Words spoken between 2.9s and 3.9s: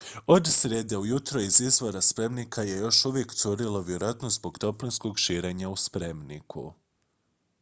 uvijek curilo